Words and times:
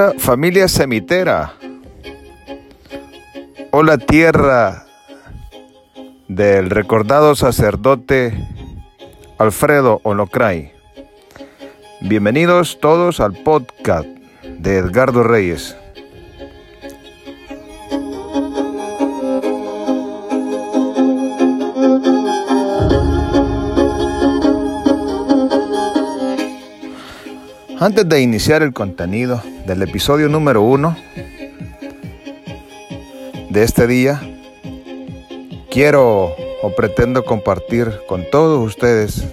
Hola 0.00 0.14
familia 0.16 0.66
semitera. 0.66 1.52
Hola 3.70 3.98
tierra 3.98 4.86
del 6.26 6.70
recordado 6.70 7.36
sacerdote 7.36 8.32
Alfredo 9.36 10.00
Olocray. 10.02 10.72
Bienvenidos 12.00 12.80
todos 12.80 13.20
al 13.20 13.34
podcast 13.42 14.08
de 14.42 14.78
Edgardo 14.78 15.22
Reyes. 15.22 15.76
Antes 27.82 28.06
de 28.06 28.20
iniciar 28.20 28.62
el 28.62 28.74
contenido 28.74 29.42
del 29.64 29.80
episodio 29.80 30.28
número 30.28 30.60
uno 30.60 30.98
de 33.48 33.62
este 33.62 33.86
día, 33.86 34.20
quiero 35.70 36.36
o 36.60 36.74
pretendo 36.76 37.24
compartir 37.24 37.90
con 38.06 38.28
todos 38.30 38.66
ustedes 38.66 39.24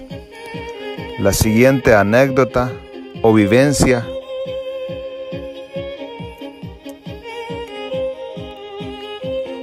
la 1.18 1.34
siguiente 1.34 1.94
anécdota 1.94 2.72
o 3.20 3.34
vivencia 3.34 4.06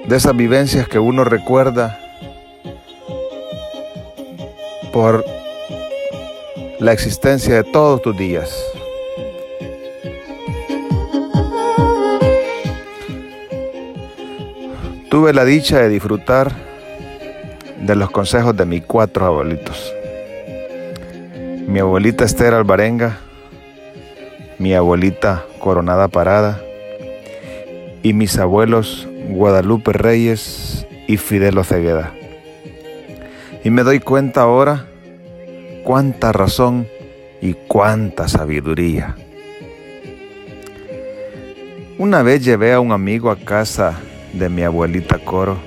de 0.08 0.16
esas 0.16 0.38
vivencias 0.38 0.88
que 0.88 1.00
uno 1.00 1.24
recuerda 1.24 2.00
por 4.94 5.26
la 6.80 6.94
existencia 6.94 7.56
de 7.56 7.64
todos 7.64 8.00
tus 8.04 8.16
días. 8.16 8.75
Tuve 15.26 15.34
la 15.34 15.44
dicha 15.44 15.80
de 15.80 15.90
disfrutar 15.90 16.52
de 17.82 17.96
los 17.96 18.12
consejos 18.12 18.56
de 18.56 18.64
mis 18.64 18.84
cuatro 18.84 19.26
abuelitos. 19.26 19.92
Mi 21.68 21.80
abuelita 21.80 22.26
Esther 22.26 22.54
Alvarenga, 22.54 23.18
mi 24.60 24.76
abuelita 24.76 25.44
Coronada 25.58 26.10
Parada 26.10 26.62
y 28.04 28.14
mis 28.14 28.38
abuelos 28.38 29.08
Guadalupe 29.30 29.94
Reyes 29.94 30.86
y 31.08 31.18
Fidel 31.18 31.66
Cegueda. 31.66 32.14
Y 33.64 33.72
me 33.72 33.82
doy 33.82 34.02
cuenta 34.02 34.42
ahora 34.42 34.86
cuánta 35.84 36.34
razón 36.34 36.88
y 37.42 37.56
cuánta 37.68 38.28
sabiduría. 38.28 39.16
Una 41.98 42.22
vez 42.22 42.46
llevé 42.46 42.74
a 42.74 42.80
un 42.80 42.92
amigo 42.92 43.32
a 43.32 43.38
casa 43.38 43.98
de 44.36 44.50
mi 44.50 44.64
abuelita 44.64 45.20
Coro 45.20 45.58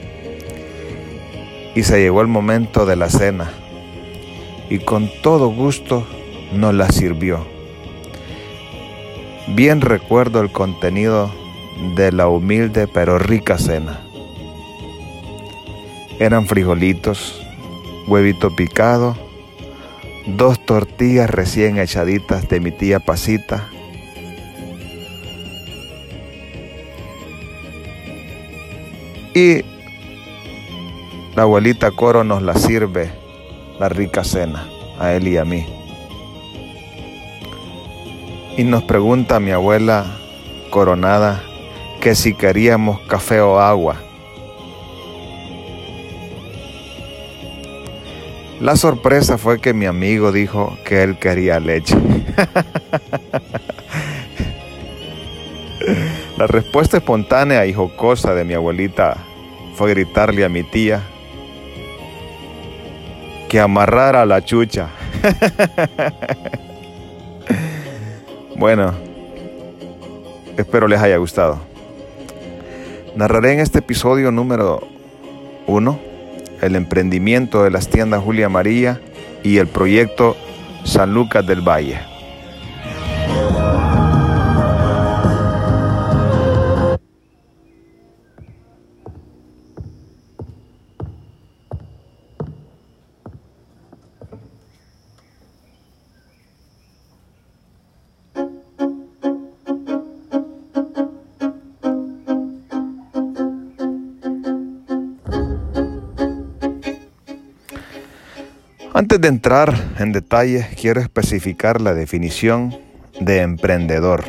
y 1.75 1.83
se 1.83 2.01
llegó 2.01 2.21
el 2.21 2.29
momento 2.29 2.87
de 2.87 2.97
la 2.97 3.09
cena 3.09 3.53
y 4.69 4.79
con 4.81 5.11
todo 5.23 5.49
gusto 5.49 6.07
nos 6.53 6.75
la 6.75 6.91
sirvió. 6.91 7.47
Bien 9.49 9.81
recuerdo 9.81 10.41
el 10.41 10.53
contenido 10.53 11.31
de 11.97 12.13
la 12.13 12.29
humilde 12.29 12.87
pero 12.87 13.19
rica 13.19 13.59
cena. 13.59 14.01
Eran 16.19 16.47
frijolitos, 16.47 17.41
huevito 18.09 18.55
picado, 18.55 19.17
dos 20.27 20.65
tortillas 20.67 21.31
recién 21.31 21.79
echaditas 21.79 22.49
de 22.49 22.61
mi 22.61 22.73
tía 22.73 22.99
Pasita, 22.99 23.69
y 29.39 29.65
la 31.37 31.43
abuelita 31.43 31.93
Coro 31.93 32.25
nos 32.25 32.43
la 32.43 32.55
sirve 32.55 33.13
la 33.79 33.89
rica 33.89 34.25
cena 34.25 34.67
a 34.99 35.13
él 35.13 35.29
y 35.29 35.37
a 35.37 35.45
mí. 35.45 35.65
Y 38.57 38.65
nos 38.65 38.83
pregunta 38.83 39.39
mi 39.39 39.53
abuela 39.53 40.07
Coronada 40.71 41.41
que 42.01 42.17
si 42.17 42.35
queríamos 42.35 42.99
café 43.03 43.41
o 43.41 43.61
agua. 43.61 43.97
La 48.61 48.75
sorpresa 48.75 49.39
fue 49.39 49.61
que 49.61 49.73
mi 49.73 49.87
amigo 49.87 50.33
dijo 50.33 50.77
que 50.85 51.05
él 51.05 51.17
quería 51.19 51.61
leche. 51.61 51.97
La 56.37 56.47
respuesta 56.47 56.97
espontánea 56.99 57.67
y 57.67 57.73
jocosa 57.73 58.35
de 58.35 58.45
mi 58.45 58.55
abuelita 58.55 59.17
fue 59.79 59.91
gritarle 59.91 60.45
a 60.45 60.49
mi 60.49 60.65
tía 60.65 61.05
que 63.49 63.61
amarrara 63.61 64.27
la 64.27 64.45
chucha. 64.45 64.89
bueno, 68.57 68.93
espero 70.57 70.89
les 70.89 71.01
haya 71.01 71.17
gustado. 71.19 71.61
Narraré 73.15 73.53
en 73.53 73.61
este 73.61 73.79
episodio 73.79 74.33
número 74.33 74.81
uno 75.69 76.01
el 76.61 76.75
emprendimiento 76.75 77.63
de 77.63 77.71
las 77.71 77.89
tiendas 77.89 78.21
Julia 78.21 78.49
María 78.49 79.01
y 79.45 79.59
el 79.59 79.69
proyecto 79.69 80.37
San 80.83 81.15
Lucas 81.15 81.47
del 81.47 81.61
Valle. 81.61 82.01
Antes 108.99 109.21
de 109.21 109.29
entrar 109.29 109.73
en 110.01 110.11
detalles, 110.11 110.67
quiero 110.75 111.01
especificar 111.01 111.81
la 111.81 111.95
definición 111.95 112.77
de 113.21 113.43
emprendedor. 113.43 114.25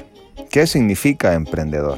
¿Qué 0.52 0.68
significa 0.68 1.34
emprendedor? 1.34 1.98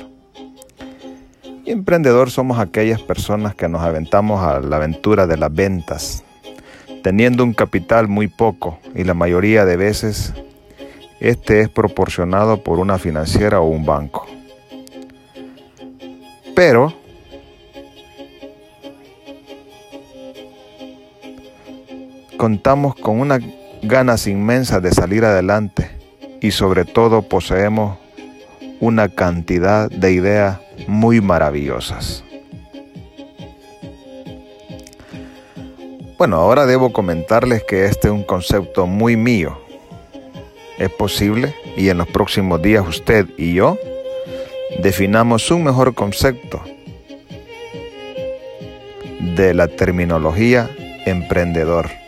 emprendedor 1.66 2.32
somos 2.32 2.60
aquellas 2.60 3.02
personas 3.02 3.56
que 3.56 3.68
nos 3.68 3.82
aventamos 3.82 4.42
a 4.42 4.62
la 4.62 4.78
aventura 4.78 5.28
de 5.28 5.36
las 5.36 5.54
ventas, 5.54 6.24
teniendo 7.04 7.44
un 7.44 7.54
capital 7.54 8.08
muy 8.08 8.30
poco 8.30 8.80
y 8.96 9.04
la 9.04 9.16
mayoría 9.16 9.66
de 9.66 9.76
veces 9.76 10.34
este 11.20 11.60
es 11.60 11.68
proporcionado 11.68 12.64
por 12.64 12.80
una 12.80 12.98
financiera 12.98 13.60
o 13.60 13.68
un 13.68 13.86
banco. 13.86 14.28
Pero 16.56 17.01
contamos 22.42 22.96
con 22.96 23.20
unas 23.20 23.40
ganas 23.84 24.26
inmensas 24.26 24.82
de 24.82 24.92
salir 24.92 25.24
adelante 25.26 25.92
y 26.42 26.50
sobre 26.50 26.86
todo 26.86 27.22
poseemos 27.22 28.00
una 28.80 29.10
cantidad 29.10 29.92
de 29.92 30.12
ideas 30.12 30.58
muy 30.88 31.22
maravillosas. 31.22 32.24
Bueno, 36.18 36.38
ahora 36.38 36.66
debo 36.66 36.92
comentarles 36.92 37.64
que 37.64 37.86
este 37.86 38.08
es 38.08 38.12
un 38.12 38.24
concepto 38.24 38.88
muy 38.88 39.16
mío. 39.16 39.60
Es 40.80 40.90
posible 40.90 41.54
y 41.78 41.90
en 41.90 42.00
los 42.00 42.08
próximos 42.08 42.60
días 42.60 42.88
usted 42.88 43.28
y 43.38 43.54
yo 43.54 43.78
definamos 44.82 45.52
un 45.52 45.66
mejor 45.66 45.94
concepto 45.94 46.60
de 49.36 49.54
la 49.54 49.68
terminología 49.68 50.72
emprendedor. 51.06 52.01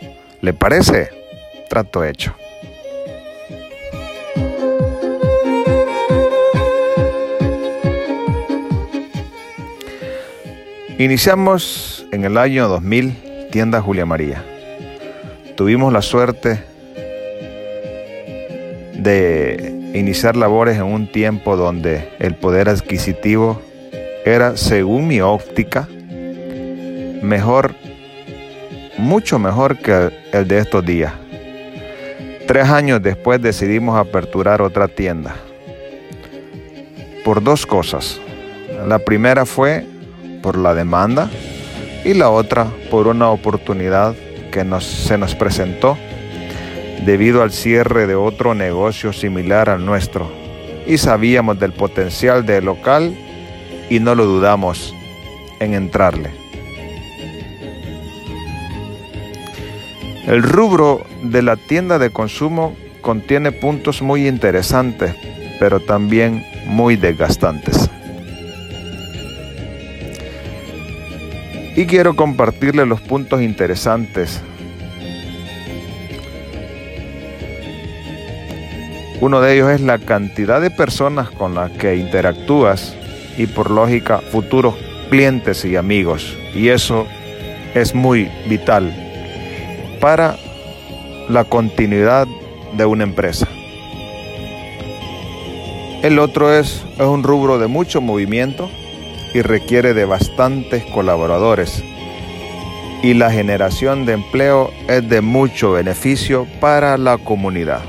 ¿Le 0.44 0.52
parece? 0.52 1.08
Trato 1.70 2.04
hecho. 2.04 2.34
Iniciamos 10.98 12.06
en 12.12 12.26
el 12.26 12.36
año 12.36 12.68
2000 12.68 13.48
tienda 13.52 13.80
Julia 13.80 14.04
María. 14.04 14.44
Tuvimos 15.56 15.90
la 15.94 16.02
suerte 16.02 16.62
de 18.98 19.92
iniciar 19.94 20.36
labores 20.36 20.76
en 20.76 20.84
un 20.84 21.10
tiempo 21.10 21.56
donde 21.56 22.10
el 22.18 22.34
poder 22.34 22.68
adquisitivo 22.68 23.62
era, 24.26 24.58
según 24.58 25.08
mi 25.08 25.22
óptica, 25.22 25.88
mejor 27.22 27.74
mucho 29.04 29.38
mejor 29.38 29.78
que 29.78 30.10
el 30.32 30.48
de 30.48 30.58
estos 30.58 30.84
días. 30.84 31.12
Tres 32.46 32.68
años 32.68 33.02
después 33.02 33.40
decidimos 33.40 33.98
aperturar 33.98 34.62
otra 34.62 34.88
tienda. 34.88 35.36
por 37.24 37.42
dos 37.42 37.64
cosas. 37.64 38.20
La 38.86 38.98
primera 38.98 39.46
fue 39.46 39.86
por 40.42 40.58
la 40.58 40.74
demanda 40.74 41.30
y 42.04 42.12
la 42.12 42.28
otra 42.28 42.66
por 42.90 43.06
una 43.06 43.30
oportunidad 43.30 44.14
que 44.52 44.62
se 44.80 45.16
nos 45.16 45.34
presentó 45.34 45.96
debido 47.06 47.42
al 47.42 47.50
cierre 47.50 48.06
de 48.06 48.14
otro 48.14 48.54
negocio 48.54 49.14
similar 49.14 49.70
al 49.70 49.86
nuestro. 49.86 50.30
Y 50.86 50.98
sabíamos 50.98 51.58
del 51.58 51.72
potencial 51.72 52.44
del 52.44 52.66
local 52.66 53.16
y 53.88 54.00
no 54.00 54.14
lo 54.14 54.26
dudamos 54.26 54.94
en 55.60 55.72
entrarle. 55.72 56.43
El 60.26 60.42
rubro 60.42 61.04
de 61.22 61.42
la 61.42 61.56
tienda 61.56 61.98
de 61.98 62.08
consumo 62.08 62.74
contiene 63.02 63.52
puntos 63.52 64.00
muy 64.00 64.26
interesantes, 64.26 65.14
pero 65.60 65.80
también 65.80 66.46
muy 66.66 66.96
desgastantes. 66.96 67.90
Y 71.76 71.84
quiero 71.84 72.16
compartirle 72.16 72.86
los 72.86 73.02
puntos 73.02 73.42
interesantes. 73.42 74.40
Uno 79.20 79.42
de 79.42 79.54
ellos 79.54 79.70
es 79.72 79.82
la 79.82 79.98
cantidad 79.98 80.60
de 80.62 80.70
personas 80.70 81.28
con 81.28 81.54
las 81.54 81.70
que 81.72 81.96
interactúas 81.96 82.96
y 83.36 83.46
por 83.46 83.70
lógica 83.70 84.20
futuros 84.20 84.74
clientes 85.10 85.66
y 85.66 85.76
amigos. 85.76 86.34
Y 86.54 86.68
eso 86.68 87.06
es 87.74 87.94
muy 87.94 88.30
vital 88.48 89.03
para 90.04 90.36
la 91.30 91.44
continuidad 91.44 92.28
de 92.76 92.84
una 92.84 93.04
empresa. 93.04 93.48
El 96.02 96.18
otro 96.18 96.52
es, 96.52 96.84
es 96.98 97.06
un 97.06 97.22
rubro 97.22 97.58
de 97.58 97.68
mucho 97.68 98.02
movimiento 98.02 98.68
y 99.32 99.40
requiere 99.40 99.94
de 99.94 100.04
bastantes 100.04 100.84
colaboradores. 100.92 101.82
Y 103.02 103.14
la 103.14 103.30
generación 103.30 104.04
de 104.04 104.12
empleo 104.12 104.72
es 104.88 105.08
de 105.08 105.22
mucho 105.22 105.72
beneficio 105.72 106.46
para 106.60 106.98
la 106.98 107.16
comunidad. 107.16 107.80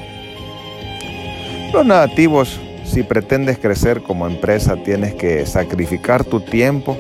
Los 1.74 1.86
negativos, 1.86 2.62
si 2.86 3.04
pretendes 3.04 3.60
crecer 3.60 4.02
como 4.02 4.26
empresa, 4.26 4.78
tienes 4.78 5.16
que 5.16 5.46
sacrificar 5.46 6.24
tu 6.24 6.40
tiempo 6.40 6.98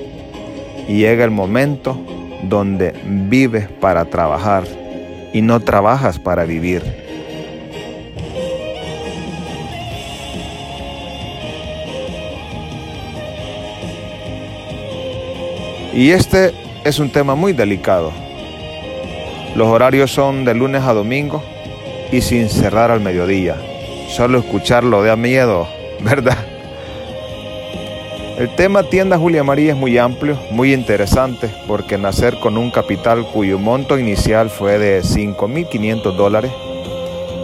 y 0.89 0.97
llega 0.97 1.23
el 1.23 1.31
momento 1.31 1.97
donde 2.49 2.93
vives 3.05 3.69
para 3.79 4.03
trabajar 4.03 4.65
y 5.35 5.41
no 5.41 5.59
trabajas 5.59 6.17
para 6.17 6.45
vivir. 6.45 6.81
Y 15.93 16.11
este 16.11 16.53
es 16.85 16.99
un 16.99 17.09
tema 17.09 17.35
muy 17.35 17.51
delicado. 17.51 18.13
Los 19.57 19.67
horarios 19.67 20.09
son 20.09 20.45
de 20.45 20.53
lunes 20.53 20.83
a 20.83 20.93
domingo 20.93 21.43
y 22.13 22.21
sin 22.21 22.47
cerrar 22.47 22.89
al 22.89 23.01
mediodía. 23.01 23.57
Solo 24.07 24.39
escucharlo 24.39 25.03
da 25.03 25.17
miedo, 25.17 25.67
¿verdad? 25.99 26.54
El 28.37 28.53
tema 28.53 28.83
tienda 28.83 29.17
Julia 29.17 29.45
María 29.45 29.71
es 29.71 29.77
muy 29.77 29.97
amplio, 29.97 30.37
muy 30.51 30.73
interesante, 30.73 31.49
porque 31.67 31.97
nacer 31.97 32.37
con 32.41 32.57
un 32.57 32.69
capital 32.69 33.25
cuyo 33.31 33.57
monto 33.59 33.97
inicial 33.97 34.49
fue 34.49 34.77
de 34.77 35.01
5.500 35.03 36.15
dólares 36.17 36.51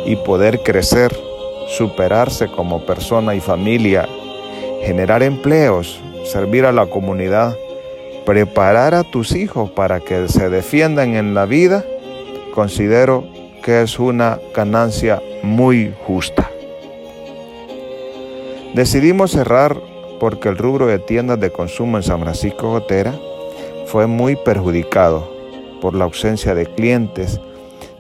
y 0.06 0.18
poder 0.18 0.60
crecer, 0.64 1.16
superarse 1.70 2.48
como 2.48 2.86
persona 2.86 3.36
y 3.36 3.40
familia, 3.40 4.06
generar 4.84 5.24
empleos, 5.24 6.02
servir 6.26 6.66
a 6.66 6.74
la 6.74 6.88
comunidad, 6.88 7.56
preparar 8.26 8.94
a 8.94 9.06
tus 9.06 9.34
hijos 9.34 9.72
para 9.72 10.02
que 10.02 10.28
se 10.28 10.50
defiendan 10.50 11.16
en 11.16 11.34
la 11.34 11.46
vida, 11.46 11.86
considero 12.54 13.24
que 13.64 13.82
es 13.82 13.98
una 13.98 14.40
ganancia 14.54 15.22
muy 15.42 15.94
justa. 16.06 16.52
Decidimos 18.74 19.32
cerrar 19.32 19.91
porque 20.22 20.50
el 20.50 20.58
rubro 20.60 20.86
de 20.86 21.00
tiendas 21.00 21.40
de 21.40 21.50
consumo 21.52 21.98
en 21.98 22.04
San 22.04 22.22
Francisco 22.22 22.70
Gotera 22.70 23.12
fue 23.88 24.06
muy 24.06 24.36
perjudicado 24.36 25.28
por 25.82 25.96
la 25.96 26.04
ausencia 26.04 26.54
de 26.54 26.68
clientes 26.68 27.42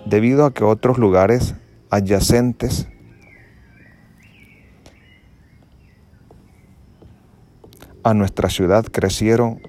debido 0.06 0.46
a 0.46 0.54
que 0.54 0.64
otros 0.64 1.00
lugares 1.00 1.56
adyacentes 1.90 2.88
a 8.04 8.14
nuestra 8.14 8.52
ciudad 8.52 8.86
crecieron 8.86 9.60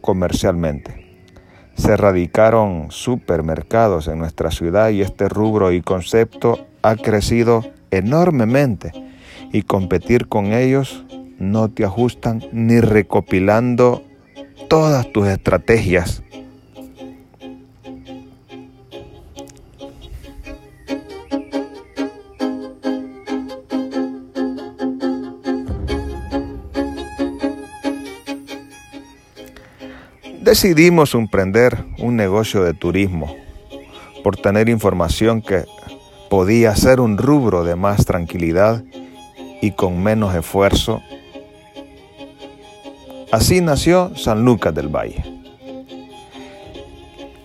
comercialmente. 0.00 1.22
Se 1.76 1.96
radicaron 1.96 2.90
supermercados 2.90 4.08
en 4.08 4.18
nuestra 4.18 4.50
ciudad 4.50 4.90
y 4.90 5.00
este 5.00 5.28
rubro 5.28 5.70
y 5.70 5.80
concepto 5.80 6.66
ha 6.82 6.96
crecido 6.96 7.62
enormemente 7.92 8.90
y 9.52 9.62
competir 9.62 10.26
con 10.26 10.46
ellos 10.46 11.04
no 11.42 11.68
te 11.68 11.84
ajustan 11.84 12.42
ni 12.52 12.80
recopilando 12.80 14.02
todas 14.68 15.10
tus 15.12 15.28
estrategias 15.28 16.22
Decidimos 30.52 31.14
emprender 31.14 31.84
un 31.98 32.16
negocio 32.16 32.62
de 32.62 32.74
turismo 32.74 33.34
por 34.22 34.36
tener 34.36 34.68
información 34.68 35.40
que 35.40 35.64
podía 36.28 36.76
ser 36.76 37.00
un 37.00 37.16
rubro 37.16 37.64
de 37.64 37.74
más 37.74 38.04
tranquilidad 38.04 38.84
y 39.62 39.70
con 39.70 40.02
menos 40.02 40.34
esfuerzo. 40.34 41.00
Así 43.32 43.62
nació 43.62 44.14
San 44.14 44.44
Lucas 44.44 44.74
del 44.74 44.88
Valle. 44.94 45.24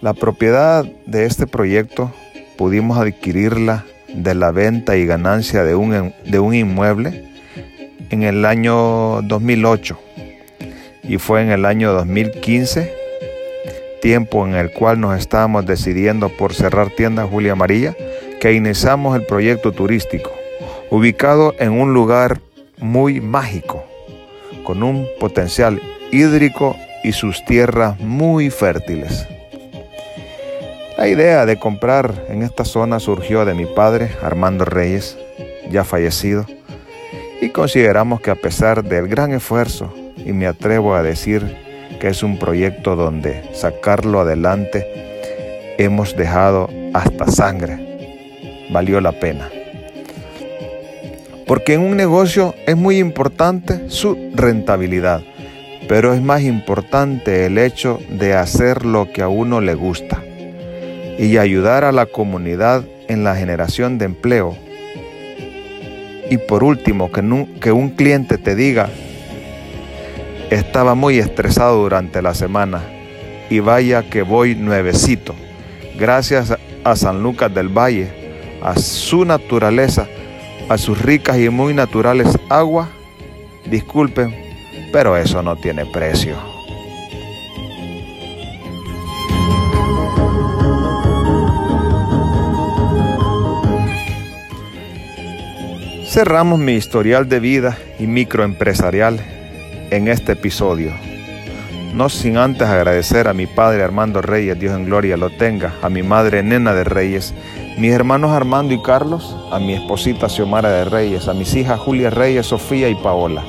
La 0.01 0.13
propiedad 0.13 0.83
de 1.05 1.23
este 1.23 1.47
proyecto 1.47 2.11
pudimos 2.57 2.97
adquirirla 2.97 3.85
de 4.13 4.35
la 4.35 4.51
venta 4.51 4.97
y 4.97 5.05
ganancia 5.05 5.63
de 5.63 5.75
un, 5.75 6.13
de 6.25 6.39
un 6.39 6.53
inmueble 6.53 7.31
en 8.09 8.23
el 8.23 8.43
año 8.43 9.21
2008 9.21 9.97
y 11.03 11.19
fue 11.19 11.41
en 11.41 11.51
el 11.51 11.63
año 11.63 11.93
2015, 11.93 12.93
tiempo 14.01 14.45
en 14.45 14.55
el 14.55 14.73
cual 14.73 14.99
nos 14.99 15.17
estábamos 15.17 15.65
decidiendo 15.65 16.27
por 16.27 16.53
cerrar 16.53 16.89
tienda 16.89 17.25
Julia 17.25 17.55
María, 17.55 17.95
que 18.41 18.51
iniciamos 18.51 19.15
el 19.15 19.25
proyecto 19.25 19.71
turístico, 19.71 20.31
ubicado 20.89 21.55
en 21.59 21.71
un 21.71 21.93
lugar 21.93 22.41
muy 22.77 23.21
mágico, 23.21 23.85
con 24.63 24.83
un 24.83 25.07
potencial 25.19 25.81
hídrico 26.11 26.75
y 27.03 27.13
sus 27.13 27.43
tierras 27.45 27.99
muy 27.99 28.49
fértiles. 28.49 29.27
La 30.97 31.07
idea 31.07 31.45
de 31.45 31.57
comprar 31.57 32.25
en 32.27 32.41
esta 32.41 32.65
zona 32.65 32.99
surgió 32.99 33.45
de 33.45 33.53
mi 33.53 33.65
padre, 33.65 34.09
Armando 34.21 34.65
Reyes, 34.65 35.17
ya 35.69 35.83
fallecido, 35.83 36.45
y 37.39 37.49
consideramos 37.49 38.19
que 38.21 38.31
a 38.31 38.35
pesar 38.35 38.83
del 38.83 39.07
gran 39.07 39.31
esfuerzo 39.31 39.93
y 40.17 40.33
me 40.33 40.47
atrevo 40.47 40.95
a 40.95 41.03
decir 41.03 41.55
que 41.99 42.07
es 42.07 42.23
un 42.23 42.39
proyecto 42.39 42.95
donde 42.95 43.43
sacarlo 43.53 44.21
adelante 44.21 44.85
hemos 45.77 46.15
dejado 46.15 46.69
hasta 46.93 47.27
sangre. 47.27 47.77
Valió 48.71 48.99
la 48.99 49.11
pena. 49.11 49.49
Porque 51.47 51.73
en 51.73 51.81
un 51.81 51.95
negocio 51.95 52.55
es 52.65 52.75
muy 52.75 52.99
importante 52.99 53.89
su 53.89 54.31
rentabilidad, 54.33 55.21
pero 55.87 56.13
es 56.13 56.21
más 56.21 56.41
importante 56.41 57.45
el 57.45 57.57
hecho 57.57 57.99
de 58.09 58.33
hacer 58.33 58.85
lo 58.85 59.11
que 59.13 59.21
a 59.21 59.29
uno 59.29 59.61
le 59.61 59.73
gusta 59.73 60.21
y 61.17 61.37
ayudar 61.37 61.85
a 61.85 61.91
la 61.91 62.05
comunidad 62.05 62.83
en 63.07 63.23
la 63.23 63.35
generación 63.35 63.97
de 63.97 64.05
empleo. 64.05 64.55
Y 66.29 66.37
por 66.37 66.63
último, 66.65 67.11
que, 67.11 67.21
que 67.61 67.71
un 67.71 67.91
cliente 67.91 68.37
te 68.37 68.53
diga, 68.53 68.89
estaba 70.49 70.95
muy 70.95 71.19
estresado 71.19 71.81
durante 71.81 72.21
la 72.21 72.33
semana 72.33 72.81
y 73.49 73.59
vaya 73.59 74.03
que 74.03 74.21
voy 74.21 74.55
nuevecito. 74.55 75.33
Gracias 75.97 76.53
a 76.83 76.95
San 76.95 77.23
Lucas 77.23 77.53
del 77.53 77.69
Valle, 77.69 78.09
a 78.61 78.77
su 78.77 79.23
naturaleza, 79.25 80.07
a 80.69 80.77
sus 80.77 81.01
ricas 81.01 81.37
y 81.37 81.49
muy 81.49 81.73
naturales 81.73 82.27
aguas. 82.49 82.89
Disculpen, 83.65 84.35
pero 84.91 85.17
eso 85.17 85.41
no 85.43 85.55
tiene 85.55 85.85
precio. 85.85 86.37
Cerramos 96.09 96.57
mi 96.59 96.73
historial 96.73 97.29
de 97.29 97.39
vida 97.39 97.77
y 97.99 98.07
microempresarial 98.07 99.19
en 99.91 100.07
este 100.07 100.31
episodio. 100.31 101.06
No 101.97 102.09
sin 102.09 102.37
antes 102.37 102.67
agradecer 102.67 103.27
a 103.27 103.33
mi 103.33 103.47
padre 103.47 103.81
Armando 103.81 104.21
Reyes, 104.21 104.59
Dios 104.59 104.75
en 104.75 104.85
gloria 104.85 105.17
lo 105.17 105.31
tenga, 105.31 105.73
a 105.81 105.89
mi 105.89 106.03
madre 106.03 106.43
Nena 106.43 106.75
de 106.75 106.83
Reyes, 106.83 107.33
mis 107.79 107.91
hermanos 107.91 108.29
Armando 108.29 108.71
y 108.75 108.79
Carlos, 108.83 109.35
a 109.51 109.57
mi 109.57 109.73
esposita 109.73 110.29
Xiomara 110.29 110.69
de 110.69 110.85
Reyes, 110.85 111.27
a 111.27 111.33
mis 111.33 111.55
hijas 111.55 111.79
Julia 111.79 112.11
Reyes, 112.11 112.45
Sofía 112.45 112.87
y 112.87 112.93
Paola. 112.93 113.43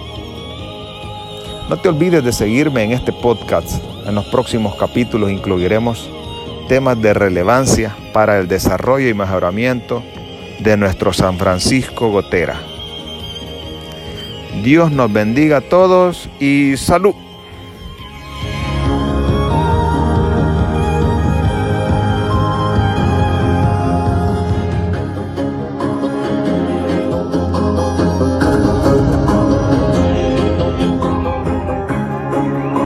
No 1.69 1.76
te 1.76 1.90
olvides 1.90 2.25
de 2.25 2.33
seguirme 2.33 2.85
en 2.85 2.93
este 2.93 3.12
podcast. 3.12 3.85
En 4.07 4.14
los 4.14 4.25
próximos 4.28 4.76
capítulos 4.76 5.31
incluiremos 5.31 6.09
temas 6.71 6.99
de 7.02 7.12
relevancia 7.12 7.95
para 8.14 8.38
el 8.38 8.49
desarrollo 8.49 9.11
y 9.11 9.12
mejoramiento 9.12 10.02
de 10.61 10.75
nuestro 10.78 11.12
San 11.12 11.37
Francisco 11.37 12.09
Gotera. 12.11 12.59
Dios 14.64 14.90
nos 14.90 15.12
bendiga 15.12 15.59
a 15.59 15.61
todos 15.61 16.31
y 16.40 16.78
salud. 16.78 17.27